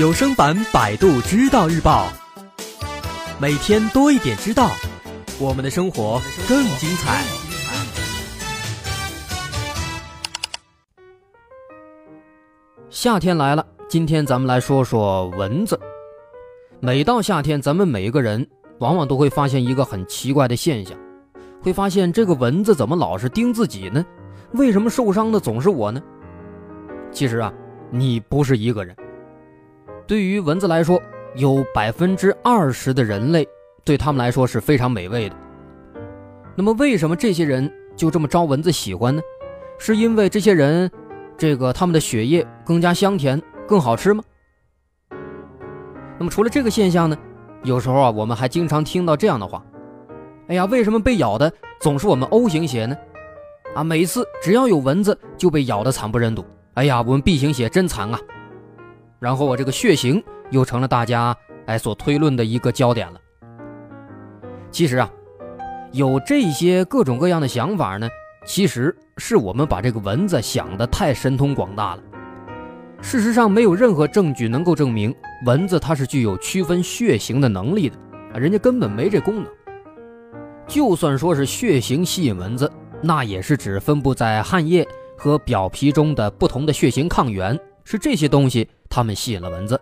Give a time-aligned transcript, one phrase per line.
[0.00, 2.08] 有声版《百度知道日报》，
[3.38, 4.70] 每天多一点知道，
[5.38, 6.18] 我们的生活
[6.48, 7.22] 更精彩。
[12.88, 15.78] 夏天来了，今天咱们来说说蚊子。
[16.80, 20.98] 每到夏天，咱们每一个人往往都会发现一个很奇怪的现象，
[21.60, 24.02] 会发现这个蚊子怎么老是叮自己呢？
[24.52, 26.02] 为什么受伤的总是我呢？
[27.12, 27.52] 其实啊，
[27.90, 28.96] 你不是一个人。
[30.10, 31.00] 对于蚊子来说，
[31.36, 33.46] 有百分之二十的人类
[33.84, 35.36] 对他们来说是非常美味的。
[36.56, 39.22] 那么，为什么这些人就这么招蚊子喜欢呢？
[39.78, 40.90] 是因为这些人，
[41.38, 44.24] 这个他们的血液更加香甜、更好吃吗？
[46.18, 47.16] 那么，除了这个现象呢，
[47.62, 49.64] 有时候啊，我们还经常听到这样的话
[50.50, 52.96] ：“哎呀，为什么被咬的总是我们 O 型血呢？
[53.76, 56.44] 啊，每次只要有蚊子就被咬得惨不忍睹。
[56.74, 58.18] 哎呀，我们 B 型血真惨啊！”
[59.20, 61.36] 然后我这个血型又成了大家
[61.66, 63.20] 哎所推论的一个焦点了。
[64.70, 65.08] 其实啊，
[65.92, 68.08] 有这些各种各样的想法呢，
[68.46, 72.02] 其实是我们把这个蚊子想的太神通广大了。
[73.02, 77.96] 事实上，没有任何证据能够证明蚊子它是具有区分血型的能力的
[78.32, 79.46] 啊，人家根本没这功能。
[80.66, 82.70] 就算说是血型吸引蚊子，
[83.02, 84.86] 那也是指分布在汗液
[85.18, 88.68] 和表皮中的不同的血型抗原，是这些东西。
[88.90, 89.80] 它们吸引了蚊子，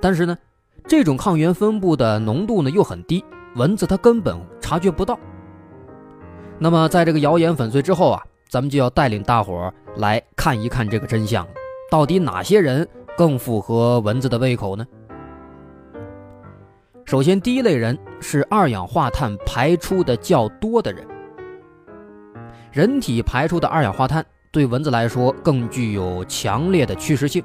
[0.00, 0.38] 但是呢，
[0.86, 3.24] 这种抗原分布的浓度呢又很低，
[3.56, 5.18] 蚊子它根本察觉不到。
[6.58, 11.44] 那么，在这个谣言粉碎之后啊，咱们就要带领大伙来看一看这个真相，
[11.90, 14.86] 到底哪些人更符合蚊子的胃口呢？
[17.04, 21.04] 首先，第一类人是二氧化碳排出的较多的人。
[22.70, 27.42] 人体排出的二氧化碳对蚊子来说更具有强烈的驱食性。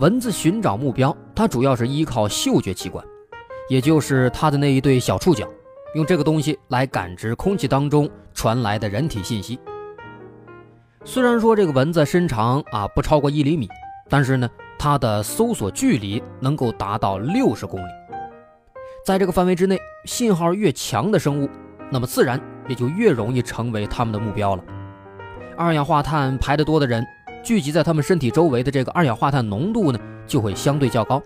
[0.00, 3.04] 蚊子寻找目标，它主要是依靠嗅觉器官，
[3.68, 5.46] 也就是它的那一对小触角，
[5.94, 9.60] 用这个东西来感知空气当中传来的人体信息。
[11.04, 13.68] 虽然说这个蚊子身长啊不超过一厘米，
[14.08, 14.48] 但是呢，
[14.78, 17.90] 它的搜索距离能够达到六十公里。
[19.04, 21.50] 在这个范围之内，信号越强的生物，
[21.90, 24.64] 那么自然也就越容易成为它们的目标了。
[25.58, 27.06] 二氧化碳排得多的人。
[27.42, 31.22] 聚集在他们身体周围的这个二氧化碳浓度呢，就会相对较高，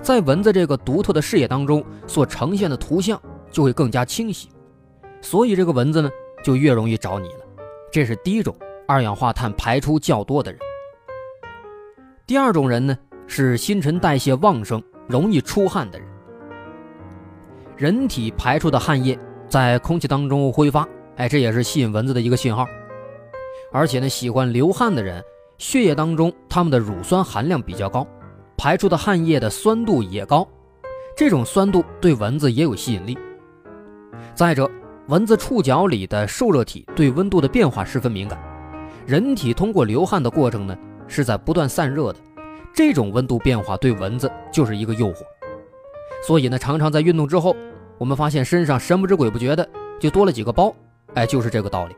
[0.00, 3.20] 在蚊子这个独特的视野当中所呈现的图像
[3.50, 4.48] 就会更加清晰，
[5.20, 6.10] 所以这个蚊子呢
[6.42, 7.40] 就越容易找你了。
[7.92, 8.54] 这是第一种
[8.88, 10.60] 二氧化碳排出较多的人。
[12.26, 16.08] 第二种人呢是新陈代谢旺盛、容易出汗的人。
[17.76, 19.18] 人体排出的汗液
[19.48, 22.66] 在空气当中挥发，哎，这也是吸引蚊子的一个信号。
[23.72, 25.22] 而且呢，喜欢流汗的人，
[25.58, 28.06] 血液当中他们的乳酸含量比较高，
[28.56, 30.46] 排出的汗液的酸度也高，
[31.16, 33.18] 这种酸度对蚊子也有吸引力。
[34.34, 34.70] 再者，
[35.08, 38.38] 蚊子触角里的受热体对温度的变化十分敏感，
[39.06, 42.18] 人体通过流汗的过程呢，是在不断散热的，
[42.72, 45.18] 这种温度变化对蚊子就是一个诱惑。
[46.26, 47.54] 所以呢，常常在运动之后，
[47.98, 49.68] 我们发现身上神不知鬼不觉的
[50.00, 50.74] 就多了几个包，
[51.14, 51.94] 哎，就是这个道理。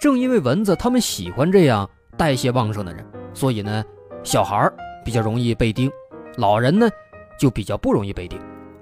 [0.00, 3.84] 正因为蚊子它们喜欢这样代谢旺盛的人，所以呢，
[4.24, 4.72] 小孩
[5.04, 5.92] 比较容易被叮，
[6.38, 6.88] 老人呢
[7.38, 8.40] 就比较不容易被叮，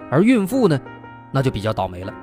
[0.09, 0.79] 而孕妇呢，
[1.29, 2.13] 那就比较倒霉了。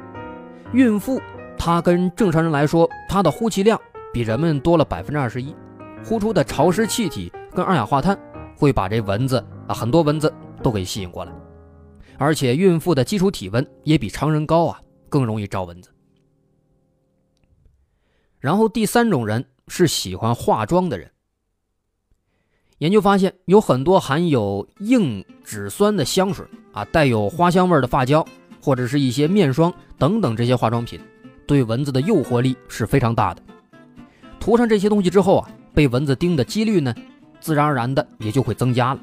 [0.73, 1.21] 孕妇
[1.59, 3.79] 她跟正常人来说，她的呼气量
[4.15, 5.55] 比人们多了百分之二十一，
[6.03, 8.19] 呼出的潮湿气体跟二氧化碳
[8.57, 11.33] 会把这蚊子啊很多蚊子都给吸引过来，
[12.17, 14.81] 而且孕妇的基础体温也比常人高啊，
[15.11, 15.91] 更容易招蚊子。
[18.47, 21.11] 然后第三种人是喜欢化妆的人。
[22.79, 28.25] 研究发现，有很多含有硬脂酸的香水啊，带有花香味的发胶，
[28.63, 31.01] 或者是一些面霜等等这些化妆品，
[31.45, 33.43] 对蚊子的诱惑力是非常大的。
[34.39, 36.95] 涂上这些东西之后啊，被蚊子叮的几率呢，
[37.41, 39.01] 自然而然的也就会增加了。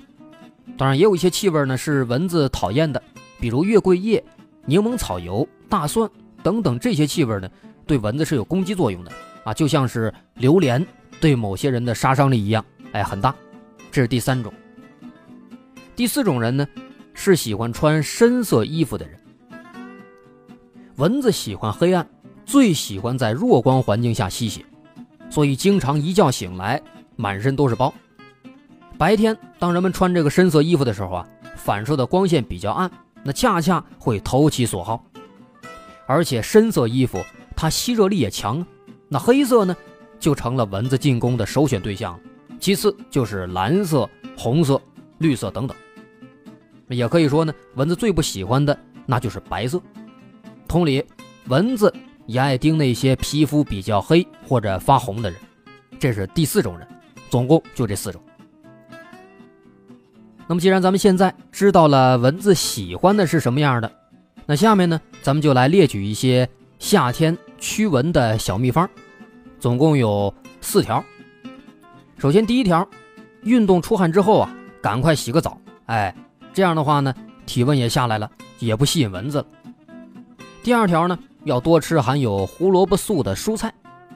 [0.77, 3.03] 当然，也有一些气味呢是蚊子讨厌的，
[3.41, 4.23] 比如月桂叶、
[4.63, 6.09] 柠檬草油、大蒜
[6.41, 7.49] 等等这些气味呢，
[7.85, 9.11] 对蚊子是有攻击作用的。
[9.43, 10.85] 啊，就像是榴莲
[11.19, 13.33] 对某些人的杀伤力一样，哎，很大。
[13.91, 14.51] 这是第三种。
[15.95, 16.67] 第四种人呢，
[17.13, 19.19] 是喜欢穿深色衣服的人。
[20.95, 22.07] 蚊子喜欢黑暗，
[22.45, 24.65] 最喜欢在弱光环境下吸血，
[25.29, 26.81] 所以经常一觉醒来
[27.15, 27.93] 满身都是包。
[28.97, 32.89] 白天当人们穿这个深色衣服的时候啊，反射的光线比较暗，
[33.23, 35.03] 那恰恰会投其所好。
[36.05, 37.23] 而且深色衣服
[37.55, 38.65] 它吸热力也强。
[39.13, 39.77] 那黑色呢，
[40.19, 42.19] 就成了蚊子进攻的首选对象。
[42.59, 44.81] 其次就是蓝色、红色，
[45.19, 45.77] 绿色等等。
[46.87, 48.75] 也可以说呢，蚊子最不喜欢的
[49.05, 49.79] 那就是白色。
[50.67, 51.05] 同理，
[51.45, 51.93] 蚊子
[52.25, 55.39] 也爱叮那些皮肤比较黑或者发红的人。
[55.99, 56.87] 这是第四种人，
[57.29, 58.19] 总共就这四种。
[60.47, 63.91] 那么，既然咱们现在知道了蚊子喜欢的是什么样的，
[64.47, 66.49] 那下面呢，咱们就来列举一些
[66.79, 68.89] 夏天驱蚊的小秘方，
[69.63, 71.01] 总共有四条。
[72.17, 72.85] 首先，第一条，
[73.43, 76.13] 运动出汗之后啊，赶快洗个澡，哎，
[76.53, 77.15] 这样的话呢，
[77.45, 78.29] 体温也下来了，
[78.59, 79.45] 也不吸引蚊子了。
[80.63, 83.73] 第二条呢，要多吃含有胡萝卜素的蔬菜，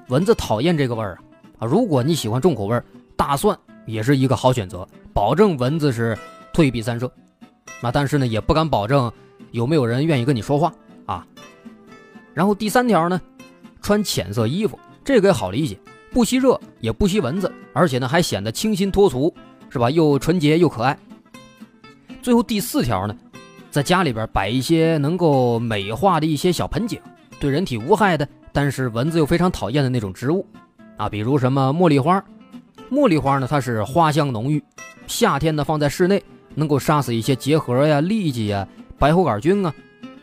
[0.10, 1.20] 蚊子讨厌这个味儿啊。
[1.60, 2.84] 啊，如果你喜欢重口味，
[3.16, 4.86] 大蒜也是一个好选择。
[5.14, 6.18] 保证蚊子是
[6.52, 7.10] 退避三舍，
[7.80, 9.10] 啊，但是呢也不敢保证
[9.52, 10.74] 有没有人愿意跟你说话
[11.06, 11.26] 啊。
[12.34, 13.22] 然后第三条呢，
[13.82, 15.80] 穿浅色衣服，这个也好理解，
[16.12, 19.34] 不吸热也不吸蚊子，而且呢还显得清新脱俗，
[19.70, 19.90] 是吧？
[19.90, 21.00] 又纯洁又可爱。
[22.22, 23.16] 最后第四条呢，
[23.72, 27.00] 在家里边摆一些能够美化的一些小盆景，
[27.40, 30.46] 对人体无害的，但是蚊子又非常讨厌的那种植物，
[30.98, 32.22] 啊，比如什么茉莉花，
[32.92, 34.62] 茉莉花呢它是花香浓郁。
[35.08, 36.22] 夏天呢，放在室内
[36.54, 38.68] 能够杀死一些结核呀、痢疾呀、
[39.00, 39.74] 白喉杆菌啊，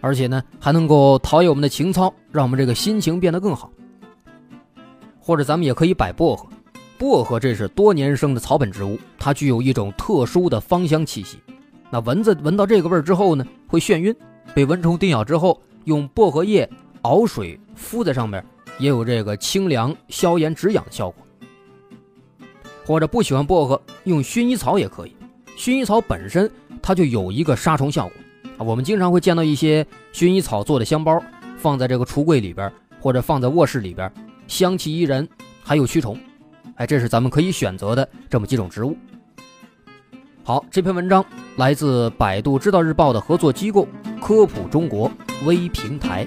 [0.02, 3.70] 而且呢还能够陶冶我们的情操，让我们这个心情变得更好。
[5.26, 6.46] 或者咱们也可以摆薄荷，
[6.98, 11.38] 薄荷这是多年生的草本植物，它具有一种特殊的芳香气息。
[11.88, 14.14] 那蚊子闻到这个味儿之后呢，会眩晕。
[14.52, 16.68] 被蚊虫叮咬之后，用薄荷叶
[17.02, 18.44] 熬水敷在上面，
[18.78, 21.26] 也有这个清凉、消炎、止痒的效果。
[22.84, 25.16] 或者不喜欢薄荷，用薰衣草也可以。
[25.56, 26.50] 薰衣草本身
[26.82, 28.12] 它就有一个杀虫效果
[28.58, 28.60] 啊。
[28.62, 31.18] 我们经常会见到一些薰衣草做的香包，
[31.56, 34.12] 放在这个橱柜里边，或者放在卧室里边，
[34.46, 35.28] 香气宜人，
[35.62, 36.18] 还有驱虫。
[36.76, 38.96] 哎，这是咱们可以选择的这么几种植物。
[40.42, 41.24] 好，这篇文章
[41.56, 43.88] 来自百度知道日报的合作机构
[44.20, 45.10] 科普中国
[45.46, 46.26] 微平台。